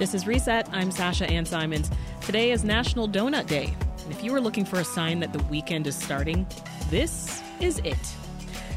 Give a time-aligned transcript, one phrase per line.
[0.00, 0.66] This is Reset.
[0.72, 1.90] I'm Sasha Ann Simons.
[2.22, 3.76] Today is National Donut Day.
[4.02, 6.46] And if you were looking for a sign that the weekend is starting,
[6.88, 7.98] this is it.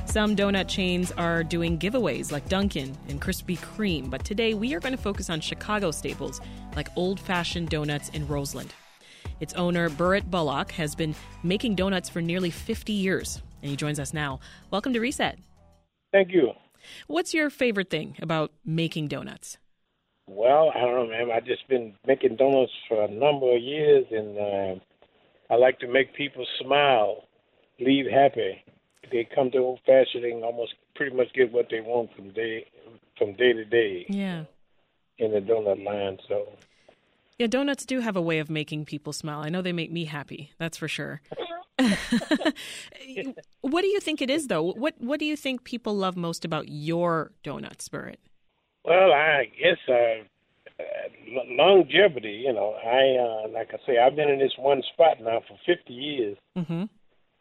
[0.04, 4.82] Some donut chains are doing giveaways like Dunkin' and Krispy Kreme, but today we are
[4.82, 6.42] going to focus on Chicago staples
[6.76, 8.74] like old fashioned donuts in Roseland.
[9.40, 13.98] Its owner, Burritt Bulloch, has been making donuts for nearly 50 years, and he joins
[13.98, 14.42] us now.
[14.72, 15.40] Welcome to Reset.
[16.12, 16.52] Thank you.
[17.08, 19.58] What's your favorite thing about making donuts?
[20.28, 21.32] Well, I don't know, man.
[21.32, 24.76] I've just been making donuts for a number of years, and uh,
[25.50, 27.26] I like to make people smile,
[27.80, 28.64] leave happy.
[29.12, 32.66] They come to old fashioned, can almost pretty much get what they want from day
[33.18, 34.06] from day to day.
[34.10, 34.46] Yeah.
[35.20, 36.48] In the donut line, so.
[37.38, 39.42] Yeah, donuts do have a way of making people smile.
[39.42, 40.52] I know they make me happy.
[40.58, 41.22] That's for sure.
[43.62, 44.64] what do you think it is, though?
[44.64, 48.18] What What do you think people love most about your donut, Burritt?
[48.86, 50.24] Well, I guess uh,
[50.80, 52.44] uh, longevity.
[52.46, 55.58] You know, I uh, like I say, I've been in this one spot now for
[55.66, 56.38] 50 years.
[56.58, 56.84] Mm-hmm.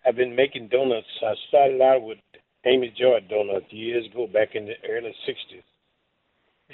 [0.07, 1.07] I've been making donuts.
[1.23, 2.19] I started out with
[2.65, 5.63] Amy Joy Donuts years ago, back in the early 60s,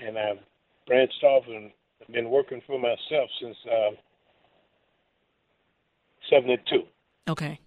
[0.06, 0.38] and I've
[0.86, 1.70] branched off and
[2.12, 3.90] been working for myself since uh,
[6.30, 6.82] 72.
[7.28, 7.60] Okay.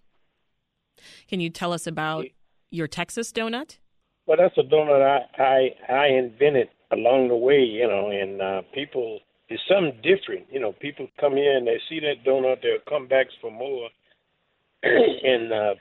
[1.28, 2.26] Can you tell us about
[2.70, 3.78] your Texas donut?
[4.26, 8.62] Well, that's a donut I I, I invented along the way, you know, and uh,
[8.74, 9.20] people
[9.52, 10.48] it's something different.
[10.50, 13.90] You know, people come here and they see that donut, they'll come back for more,
[14.84, 15.76] and uh,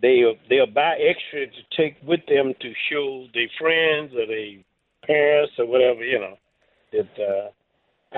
[0.00, 4.58] they'll they'll buy extra to take with them to show their friends or their
[5.06, 6.04] parents or whatever.
[6.04, 6.38] You know,
[6.92, 7.50] that uh,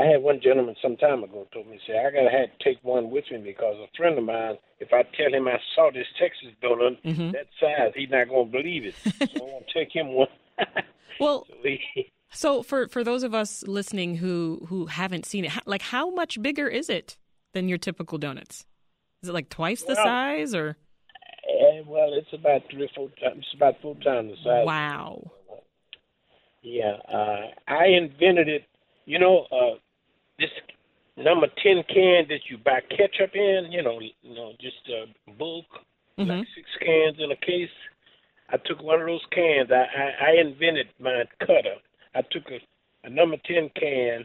[0.00, 2.82] I had one gentleman some time ago told me, say, I gotta have to take
[2.82, 6.06] one with me because a friend of mine, if I tell him I saw this
[6.18, 7.30] Texas donut mm-hmm.
[7.30, 8.94] that size, he's not gonna believe it.
[9.04, 10.28] so I'm gonna take him one.
[11.20, 11.46] well.
[12.32, 16.10] So, for for those of us listening who who haven't seen it, how, like how
[16.10, 17.16] much bigger is it
[17.54, 18.66] than your typical donuts?
[19.22, 20.76] Is it like twice the size, or?
[21.48, 23.38] Uh, well, it's about three or four times.
[23.38, 24.66] It's about four times the size.
[24.66, 25.30] Wow.
[26.62, 28.64] Yeah, uh, I invented it.
[29.04, 29.78] You know, uh,
[30.38, 30.50] this
[31.16, 35.06] number ten can that you buy ketchup in, you know, you know, just uh,
[35.38, 35.64] bulk,
[36.18, 36.28] mm-hmm.
[36.28, 37.70] like six cans in a case.
[38.50, 39.70] I took one of those cans.
[39.70, 41.76] I I, I invented my cutter.
[42.14, 42.60] I took a,
[43.06, 44.24] a number ten can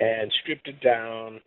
[0.00, 1.40] and stripped it down,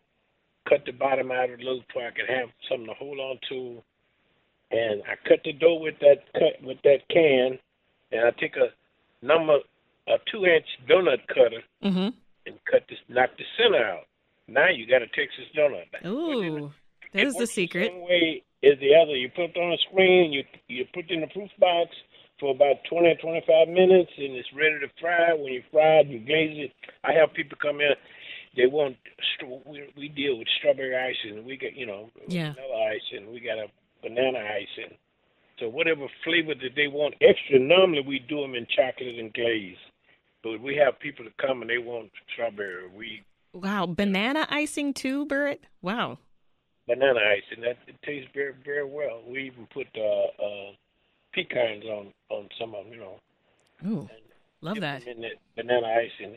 [0.67, 3.83] cut the bottom out a little so I could have something to hold on to,
[4.71, 7.59] and I cut the dough with that cut with that can,
[8.11, 8.69] and I take a
[9.25, 9.57] number
[10.07, 11.63] a two inch donut cutter.
[11.83, 12.09] Mm-hmm
[12.45, 14.05] and cut this, knock the center out.
[14.47, 16.05] Now you got a Texas donut.
[16.05, 16.71] Ooh,
[17.11, 17.91] there's the secret.
[17.91, 19.15] The way as the other.
[19.15, 21.91] You put it on a screen, you you put it in the proof box
[22.39, 25.33] for about 20 or 25 minutes, and it's ready to fry.
[25.33, 26.71] When you fry it, you glaze it.
[27.03, 27.95] I have people come in.
[28.55, 28.95] They want
[29.65, 31.45] we, we deal with strawberry icing.
[31.45, 32.53] We got you know yeah.
[32.53, 33.31] vanilla icing.
[33.31, 33.67] We got a
[34.01, 34.95] banana icing.
[35.59, 39.77] So whatever flavor that they want extra, normally we do them in chocolate and glaze.
[40.43, 42.89] But we have people that come and they want strawberry.
[42.95, 43.23] We
[43.53, 45.59] wow, banana icing too, Burritt.
[45.81, 46.19] Wow,
[46.87, 49.21] banana ice, and that it tastes very very well.
[49.27, 50.71] We even put uh, uh,
[51.33, 53.19] pecans on on some of them, you know.
[53.85, 54.09] Ooh,
[54.61, 55.05] love that.
[55.07, 56.35] In that banana ice, And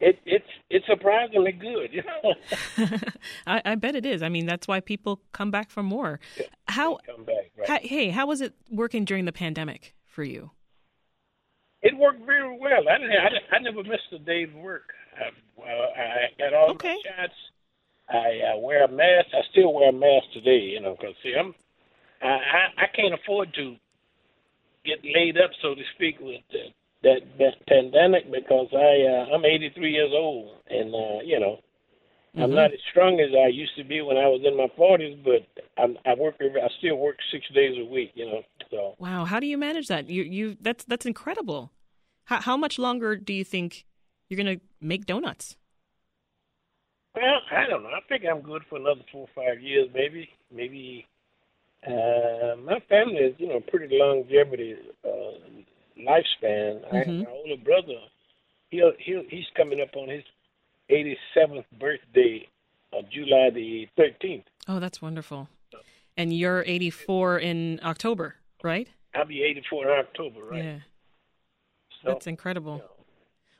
[0.00, 1.92] it it's it's surprisingly good.
[1.92, 2.34] You know?
[3.46, 4.22] I, I bet it is.
[4.22, 6.20] I mean, that's why people come back for more.
[6.66, 6.98] How?
[7.06, 7.50] Come back.
[7.56, 7.68] Right.
[7.68, 10.50] How, hey, how was it working during the pandemic for you?
[11.82, 12.88] It worked very well.
[12.88, 13.12] I didn't.
[13.12, 14.92] I, I never missed a day's work.
[15.18, 16.96] I, I got all okay.
[17.04, 17.34] my shots.
[18.08, 19.28] I uh, wear a mask.
[19.32, 20.72] I still wear a mask today.
[20.74, 21.54] You know, because see, I'm.
[22.22, 23.76] I, I I can't afford to
[24.84, 29.44] get laid up, so to speak, with the, that that pandemic because I uh, I'm
[29.44, 31.58] 83 years old, and uh, you know.
[32.34, 32.44] Mm-hmm.
[32.44, 35.22] I'm not as strong as I used to be when I was in my 40s,
[35.22, 35.46] but
[35.76, 36.36] I'm, I work.
[36.40, 38.12] I still work six days a week.
[38.14, 38.94] You know, so.
[38.98, 40.08] Wow, how do you manage that?
[40.08, 41.72] You you that's that's incredible.
[42.24, 43.84] How how much longer do you think
[44.28, 45.56] you're going to make donuts?
[47.14, 47.90] Well, I don't know.
[47.90, 50.28] I think I'm good for another four or five years, maybe.
[50.54, 51.06] Maybe
[51.86, 55.08] uh, my family is, you know, pretty longevity uh,
[55.98, 56.82] lifespan.
[56.90, 56.96] Mm-hmm.
[56.96, 57.98] I, my older brother,
[58.70, 60.24] he he he's coming up on his
[60.90, 62.48] 87th birthday
[62.92, 64.44] on July the 13th.
[64.68, 65.48] Oh, that's wonderful.
[66.16, 68.88] And you're 84 in October right?
[69.14, 70.64] I'll be 84 in October, right?
[70.64, 70.78] Yeah.
[72.02, 72.74] So, That's incredible.
[72.74, 72.88] You know.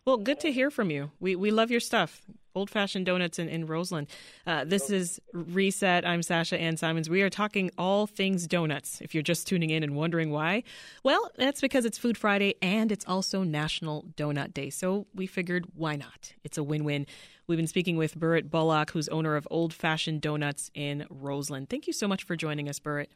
[0.05, 1.11] Well, good to hear from you.
[1.21, 2.23] We we love your stuff.
[2.55, 4.09] Old Fashioned Donuts in, in Roseland.
[4.47, 6.07] Uh, this is Reset.
[6.07, 7.09] I'm Sasha Ann Simons.
[7.09, 9.01] We are talking all things donuts.
[9.01, 10.63] If you're just tuning in and wondering why,
[11.03, 14.71] well, that's because it's Food Friday and it's also National Donut Day.
[14.71, 16.35] So we figured, why not?
[16.45, 17.07] It's a win win.
[17.47, 21.71] We've been speaking with Burritt Bulloch, who's owner of Old Fashioned Donuts in Roseland.
[21.71, 23.09] Thank you so much for joining us, Burritt.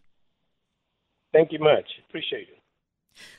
[1.33, 1.87] Thank you much.
[2.09, 2.59] Appreciate it.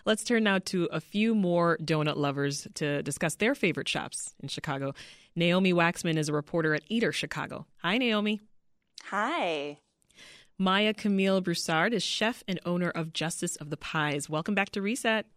[0.05, 4.49] Let's turn now to a few more donut lovers to discuss their favorite shops in
[4.49, 4.93] Chicago.
[5.35, 7.65] Naomi Waxman is a reporter at Eater Chicago.
[7.83, 8.41] Hi, Naomi.
[9.05, 9.77] Hi.
[10.57, 14.29] Maya Camille Broussard is chef and owner of Justice of the Pies.
[14.29, 15.27] Welcome back to Reset.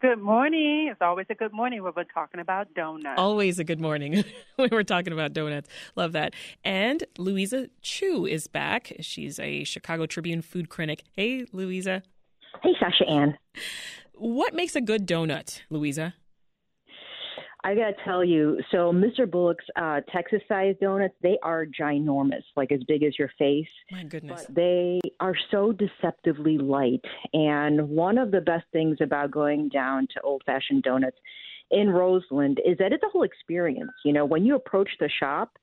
[0.00, 0.88] Good morning.
[0.90, 3.18] It's always a good morning when we're talking about donuts.
[3.18, 4.24] Always a good morning
[4.56, 5.68] when we're talking about donuts.
[5.94, 6.32] Love that.
[6.64, 8.94] And Louisa Chu is back.
[9.00, 11.04] She's a Chicago Tribune food critic.
[11.12, 12.02] Hey, Louisa.
[12.62, 13.36] Hey, Sasha Ann.
[14.14, 16.14] What makes a good donut, Louisa?
[17.62, 19.30] I got to tell you, so Mr.
[19.30, 23.68] Bulloch's uh, Texas sized donuts, they are ginormous, like as big as your face.
[23.90, 24.46] My goodness.
[24.46, 27.04] But they are so deceptively light.
[27.34, 31.18] And one of the best things about going down to old fashioned donuts
[31.70, 33.92] in Roseland is that it's a whole experience.
[34.04, 35.58] You know, when you approach the shop,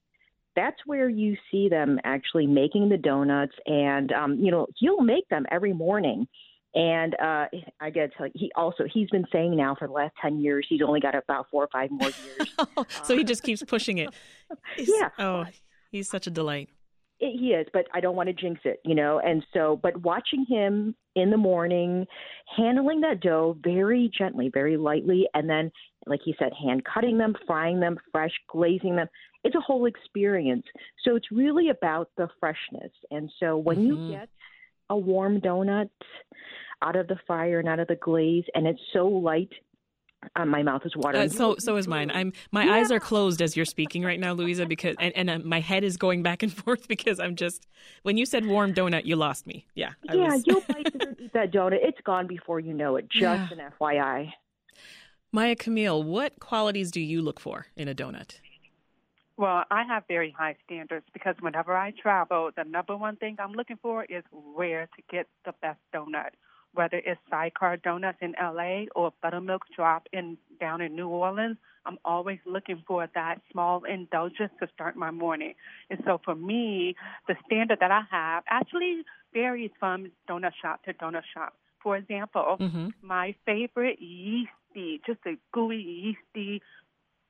[0.56, 3.54] that's where you see them actually making the donuts.
[3.66, 6.28] And, um, you know, he'll make them every morning.
[6.76, 7.48] And uh,
[7.80, 10.40] I got to tell you, he also he's been saying now for the last ten
[10.40, 12.94] years he's only got about four or five more years.
[13.04, 14.10] so he just keeps pushing it.
[14.78, 15.10] yeah.
[15.18, 15.46] Oh,
[15.92, 16.70] he's such a delight.
[17.20, 19.20] It, he is, but I don't want to jinx it, you know.
[19.20, 22.06] And so, but watching him in the morning,
[22.56, 25.72] handling that dough very gently, very lightly, and then,
[26.06, 29.08] like he said, hand cutting them, frying them, fresh, glazing them.
[29.44, 30.66] It's a whole experience.
[31.04, 32.92] So it's really about the freshness.
[33.10, 34.12] And so when mm-hmm.
[34.12, 34.30] you get
[34.90, 35.90] a warm donut
[36.82, 39.52] out of the fire and out of the glaze, and it's so light.
[40.36, 41.26] Uh, my mouth is watering.
[41.26, 42.12] Uh, so, so is mine.
[42.12, 42.74] I'm my yeah.
[42.74, 45.84] eyes are closed as you're speaking right now, Louisa, because and, and uh, my head
[45.84, 47.68] is going back and forth because I'm just.
[48.04, 49.66] When you said warm donut, you lost me.
[49.76, 49.92] Yeah.
[50.10, 50.44] I yeah, was...
[50.46, 50.88] you'll bite
[51.20, 51.80] eat that donut.
[51.82, 53.10] It's gone before you know it.
[53.10, 53.66] Just yeah.
[53.66, 54.34] an FYI.
[55.32, 58.40] Maya Camille, what qualities do you look for in a donut?
[59.38, 63.54] Well, I have very high standards because whenever I travel, the number one thing I'm
[63.54, 66.32] looking for is where to get the best donut.
[66.74, 72.00] Whether it's Sidecar Donuts in LA or Buttermilk Drop in down in New Orleans, I'm
[72.04, 75.54] always looking for that small indulgence to start my morning.
[75.90, 76.96] And so for me,
[77.28, 81.54] the standard that I have actually varies from donut shop to donut shop.
[81.82, 82.90] For example, mm-hmm.
[83.02, 86.62] my favorite yeasty, just a gooey yeasty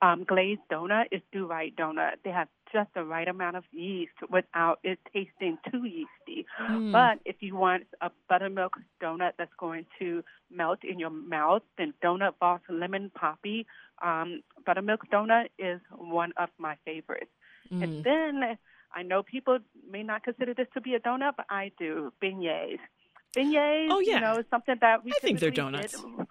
[0.01, 2.13] um, glazed donut is Do-Rite donut.
[2.23, 6.45] They have just the right amount of yeast without it tasting too yeasty.
[6.61, 6.91] Mm.
[6.91, 11.93] But if you want a buttermilk donut that's going to melt in your mouth, then
[12.03, 13.65] Donut Vault's Lemon Poppy
[14.03, 17.31] um, buttermilk donut is one of my favorites.
[17.71, 17.83] Mm.
[17.83, 18.57] And then
[18.93, 19.59] I know people
[19.89, 22.79] may not consider this to be a donut, but I do beignets.
[23.35, 24.15] Beignets, oh, yeah.
[24.15, 25.93] you know, something that we I think they're donuts.
[25.93, 26.27] Did.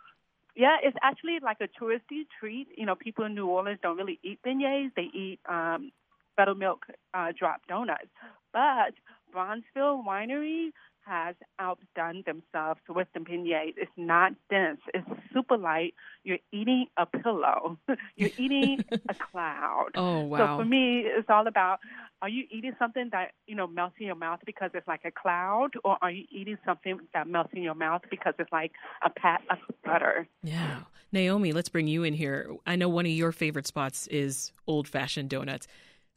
[0.56, 2.69] Yeah, it's actually like a touristy treat.
[2.76, 5.93] You know, people in New Orleans don't really eat beignets; they eat um,
[6.37, 8.08] buttermilk uh, drop donuts.
[8.53, 8.94] But
[9.35, 10.70] Bronzeville Winery
[11.06, 13.75] has outdone themselves with the beignets.
[13.76, 14.81] It's not dense.
[14.93, 15.94] It's super light.
[16.25, 17.79] You're eating a pillow.
[18.17, 19.91] You're eating a cloud.
[19.94, 20.58] Oh wow!
[20.58, 21.79] So for me, it's all about:
[22.23, 25.11] Are you eating something that you know melts in your mouth because it's like a
[25.11, 28.73] cloud, or are you eating something that melts in your mouth because it's like
[29.05, 30.26] a pat of butter?
[30.43, 30.81] Yeah,
[31.12, 32.55] Naomi, let's bring you in here.
[32.67, 35.67] I know one of your favorite spots is old fashioned donuts.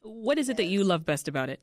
[0.02, 1.60] What is it that you love best about it?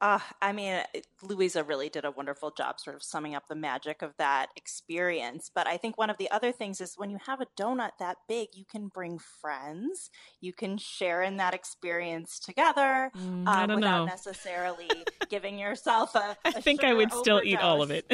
[0.00, 0.80] Uh, I mean,
[1.22, 5.50] Louisa really did a wonderful job sort of summing up the magic of that experience.
[5.52, 8.18] But I think one of the other things is when you have a donut that
[8.28, 10.10] big, you can bring friends.
[10.40, 14.04] You can share in that experience together mm, um, without know.
[14.04, 14.88] necessarily
[15.28, 16.36] giving yourself a.
[16.44, 17.20] a I think I would overdose.
[17.20, 18.06] still eat all of it.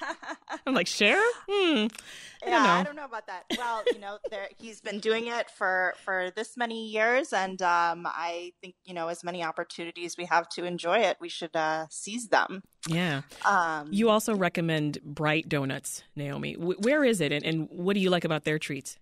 [0.66, 1.22] I'm like, share?
[1.46, 1.88] Hmm.
[2.44, 3.44] I yeah, I don't know about that.
[3.56, 8.06] Well, you know, there, he's been doing it for for this many years, and um,
[8.06, 11.86] I think you know, as many opportunities we have to enjoy it, we should uh,
[11.90, 12.62] seize them.
[12.88, 13.22] Yeah.
[13.44, 16.54] Um, you also recommend Bright Donuts, Naomi.
[16.54, 18.98] W- where is it, and, and what do you like about their treats?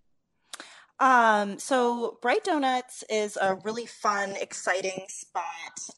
[0.98, 5.44] Um, so Bright Donuts is a really fun, exciting spot.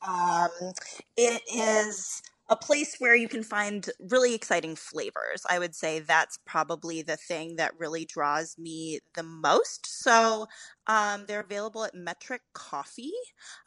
[0.06, 0.72] Um,
[1.16, 5.42] it is a place where you can find really exciting flavors.
[5.49, 9.87] I would say that's probably the thing that really draws me the most.
[9.87, 10.46] So
[10.87, 13.12] um, they're available at Metric Coffee.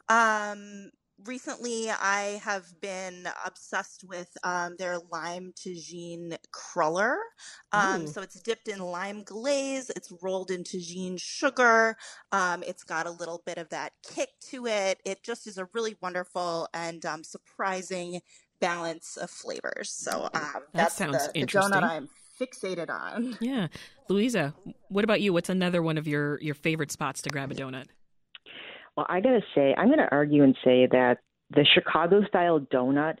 [0.08, 0.90] Um,
[1.24, 7.16] recently I have been obsessed with um, their lime Tajín cruller.
[7.72, 9.90] Um, so it's dipped in lime glaze.
[9.96, 11.96] It's rolled in Tajín sugar.
[12.32, 15.00] Um, it's got a little bit of that kick to it.
[15.04, 18.20] It just is a really wonderful and um, surprising
[18.60, 19.90] balance of flavors.
[19.90, 21.72] So um, that's sounds the, the interesting.
[21.72, 22.08] donut I'm
[22.40, 23.36] fixated on.
[23.40, 23.68] Yeah.
[24.08, 24.54] Louisa,
[24.88, 25.32] what about you?
[25.32, 27.86] What's another one of your, your favorite spots to grab a donut?
[28.96, 31.18] Well, I gotta say, I'm gonna argue and say that
[31.50, 33.16] the Chicago style donut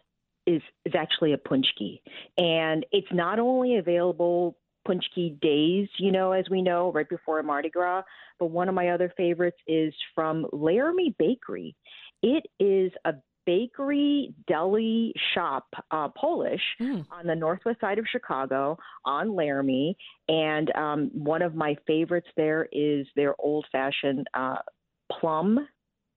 [0.46, 2.00] is is actually a pączki,
[2.38, 4.56] and it's not only available
[4.88, 8.02] pączki days, you know, as we know, right before Mardi Gras,
[8.38, 11.76] but one of my other favorites is from Laramie Bakery.
[12.22, 13.14] It is a
[13.46, 17.06] bakery deli shop, uh, Polish, Mm.
[17.10, 19.96] on the northwest side of Chicago on Laramie.
[20.28, 24.56] And um, one of my favorites there is their old fashioned uh,
[25.10, 25.66] plum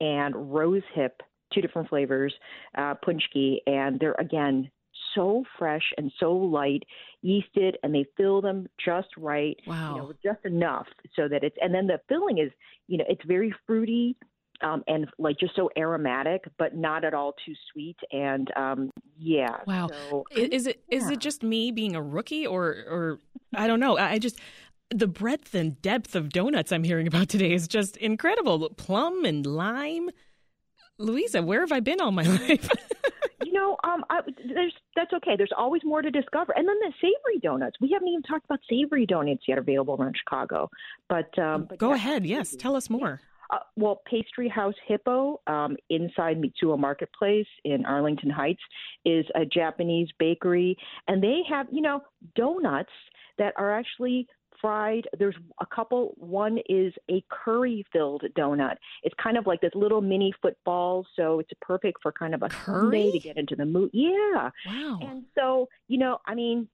[0.02, 1.22] and rose hip,
[1.54, 2.34] two different flavors,
[2.78, 3.58] uh, pączki.
[3.68, 4.70] And they're, again,
[5.16, 6.84] so fresh and so light,
[7.24, 9.96] yeasted, and they fill them just right Wow.
[9.96, 12.52] you know, just enough so that it's and then the filling is,
[12.88, 14.16] you know, it's very fruity
[14.62, 17.98] um, and like just so aromatic, but not at all too sweet.
[18.12, 19.88] And um, yeah, Wow.
[19.90, 21.14] So, Is it is Yeah.
[21.14, 23.20] it just me being a rookie, or or
[23.56, 23.98] I don't know?
[23.98, 24.40] I I just
[24.92, 28.70] the breadth and depth of donuts I'm hearing about today is just incredible.
[28.72, 30.10] Plum and lime.
[30.98, 32.70] Louisa, where have I been all my life?
[33.44, 34.20] you know, um, I,
[34.54, 35.36] there's that's okay.
[35.38, 36.54] There's always more to discover.
[36.58, 37.78] And then the savory donuts.
[37.80, 40.70] We haven't even talked about savory donuts yet available around Chicago.
[41.08, 42.26] But, um, but Go yeah, ahead.
[42.26, 43.22] Yes, tell us more.
[43.52, 48.62] Uh, well, Pastry House Hippo um, inside Mitsuwa Marketplace in Arlington Heights
[49.06, 50.78] is a Japanese bakery,
[51.08, 52.02] and they have you know
[52.36, 52.92] donuts
[53.38, 54.28] that are actually
[54.62, 55.08] fried.
[55.18, 56.14] There's a couple.
[56.18, 58.76] One is a curry-filled donut.
[59.04, 62.50] It's kind of like this little mini football, so it's perfect for kind of a
[62.66, 63.12] Sunday Curry?
[63.14, 63.90] to get into the mood.
[63.94, 65.00] Yeah, Wow.
[65.02, 66.68] and so you know, I mean,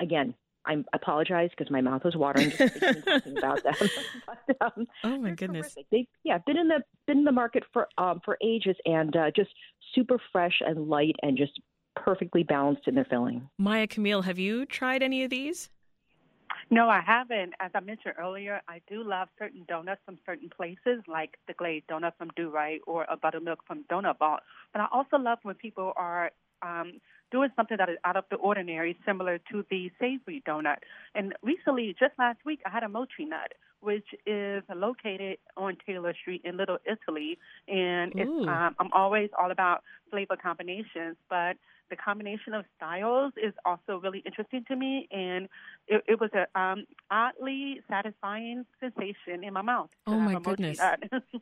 [0.00, 0.34] again.
[0.66, 3.74] I apologize because my mouth was watering just thinking about them.
[4.26, 5.74] but, um, Oh my goodness.
[5.74, 5.86] terrific.
[5.90, 9.30] They've yeah been in the been in the market for um for ages and uh,
[9.34, 9.50] just
[9.94, 11.60] super fresh and light and just
[11.94, 13.48] perfectly balanced in their filling.
[13.58, 15.70] Maya Camille, have you tried any of these?
[16.70, 17.54] No, I haven't.
[17.60, 21.86] As I mentioned earlier, I do love certain donuts from certain places, like the glazed
[21.88, 24.40] donut from Do-Rite or a buttermilk from Donut Vault.
[24.72, 26.30] But I also love when people are
[26.62, 30.76] um, doing something that is out of the ordinary, similar to the savory donut.
[31.14, 36.42] And recently, just last week, I had a Mochinut, which is located on Taylor Street
[36.44, 37.38] in Little Italy.
[37.68, 41.56] And it's, um, I'm always all about flavor combinations, but
[41.90, 45.08] the combination of styles is also really interesting to me.
[45.10, 45.48] And
[45.86, 49.90] it, it was a um, oddly satisfying sensation in my mouth.
[50.06, 50.80] Oh, my goodness.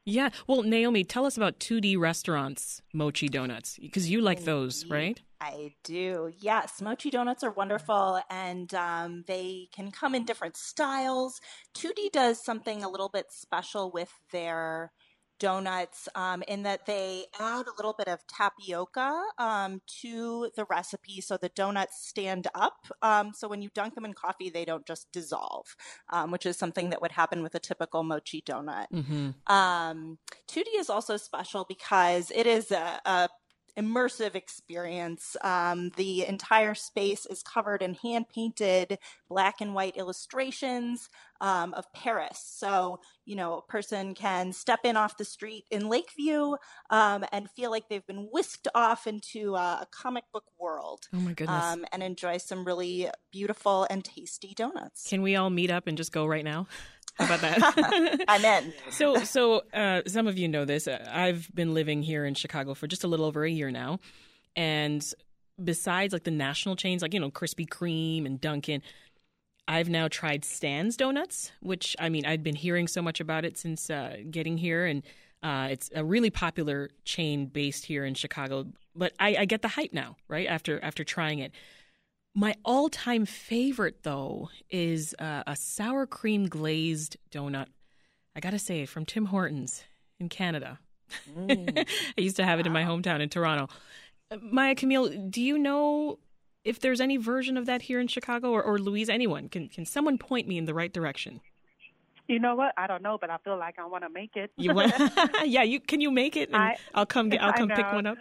[0.07, 0.31] Yeah.
[0.47, 5.19] Well, Naomi, tell us about 2D restaurants mochi donuts because you like those, right?
[5.41, 6.33] I do.
[6.39, 11.41] Yes, mochi donuts are wonderful and um, they can come in different styles.
[11.75, 14.93] 2D does something a little bit special with their
[15.39, 21.21] donuts um, in that they add a little bit of tapioca um, to the recipe
[21.21, 22.87] so the donuts stand up.
[23.03, 25.77] Um, so when you dunk them in coffee, they don't just dissolve,
[26.11, 28.87] um, which is something that would happen with a typical mochi donut.
[28.93, 29.53] Mm-hmm.
[29.53, 33.29] Um, 2D is also special because it is a, a
[33.79, 35.37] immersive experience.
[35.43, 41.09] Um, the entire space is covered in hand painted black and white illustrations
[41.41, 42.43] um, of Paris.
[42.45, 46.55] So, you know, a person can step in off the street in Lakeview
[46.91, 51.19] um, and feel like they've been whisked off into uh, a comic book world Oh
[51.21, 51.65] my goodness.
[51.65, 55.09] um, and enjoy some really beautiful and tasty donuts.
[55.09, 56.67] Can we all meet up and just go right now?
[57.17, 58.25] How about that?
[58.29, 58.73] I'm in.
[58.91, 60.89] so, so uh, some of you know this.
[60.89, 64.01] Uh, I've been living here in Chicago for just a little over a year now,
[64.57, 65.05] and
[65.63, 68.83] besides like the national chains, like you know Krispy Kreme and Dunkin',
[69.67, 73.59] I've now tried Stan's Donuts, which I mean I'd been hearing so much about it
[73.59, 75.03] since uh, getting here, and
[75.43, 78.67] uh, it's a really popular chain based here in Chicago.
[78.95, 81.53] But I, I get the hype now, right after after trying it.
[82.35, 87.67] My all time favorite, though, is uh, a sour cream glazed donut.
[88.35, 89.85] I gotta say, from Tim Hortons
[90.19, 90.81] in Canada.
[91.49, 91.85] I
[92.17, 93.69] used to have it in my hometown in Toronto.
[94.31, 96.19] Uh, Maya Camille, do you know
[96.65, 99.09] if there's any version of that here in Chicago or, or Louise?
[99.09, 99.49] Anyone?
[99.49, 101.41] Can, can someone point me in the right direction?
[102.27, 102.73] You know what?
[102.77, 104.51] I don't know, but I feel like I want to make it.
[104.57, 104.93] You want?
[105.45, 106.49] yeah, you can you make it?
[106.49, 107.43] And I- will come get.
[107.43, 108.19] I'll come pick one up.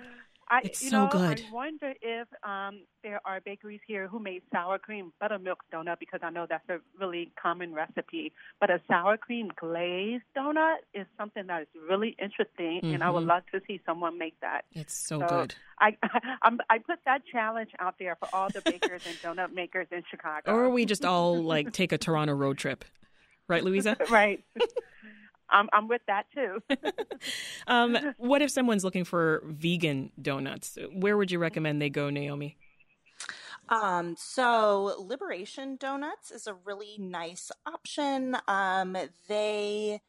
[0.49, 1.41] I, It's you so know, good.
[1.41, 6.19] I wonder if um, there are bakeries here who make sour cream buttermilk donut because
[6.23, 8.33] I know that's a really common recipe.
[8.59, 13.23] But a sour cream glazed donut is something that is really interesting, and I would
[13.23, 13.27] Mhm.
[13.27, 14.65] love to see someone make that.
[14.73, 15.55] It's so, So, good.
[15.79, 15.97] I
[16.41, 20.03] I'm, I put that challenge out there for all the bakers and donut makers in
[20.09, 20.51] Chicago.
[20.51, 22.85] Or we just all like take a Toronto road trip.
[23.47, 23.97] Right, Louisa?
[24.09, 24.43] right.
[25.49, 26.59] I'm I'm with that too.
[27.65, 30.77] Um, what if someone's looking for vegan donuts?
[30.91, 32.57] Where would you recommend they go, Naomi?
[33.69, 38.35] Um, so Liberation Donuts is a really nice option.
[38.47, 38.97] Um,
[39.29, 40.01] they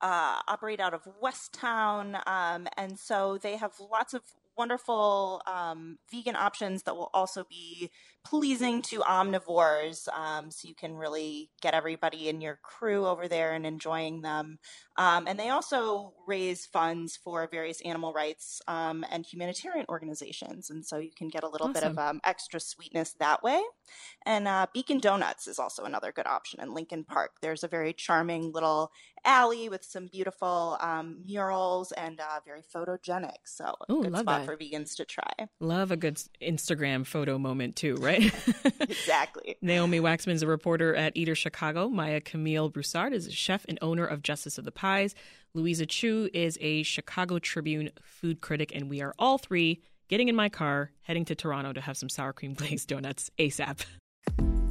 [0.00, 4.22] uh, operate out of Westtown, um, and so they have lots of
[4.60, 7.90] wonderful um, vegan options that will also be
[8.26, 10.06] pleasing to omnivores.
[10.12, 14.58] Um, so you can really get everybody in your crew over there and enjoying them.
[14.98, 20.84] Um, and they also raise funds for various animal rights um, and humanitarian organizations, and
[20.84, 23.62] so you can get a little bit of um, extra sweetness that way.
[24.26, 27.30] And uh, Beacon Donuts is also another good option in Lincoln Park.
[27.40, 28.90] There's a very charming little
[29.24, 33.38] alley with some beautiful um, murals and uh, very photogenic.
[33.44, 34.46] So Ooh, good spot that.
[34.46, 35.48] for vegans to try.
[35.60, 38.32] Love a good Instagram photo moment too, right?
[38.80, 39.56] exactly.
[39.62, 41.88] Naomi Waxman's a reporter at Eater Chicago.
[41.88, 45.14] Maya Camille Broussard is a chef and owner of Justice of the Pies.
[45.54, 50.36] Louisa Chu is a Chicago Tribune food critic, and we are all three getting in
[50.36, 53.84] my car, heading to Toronto to have some sour cream glazed donuts ASAP.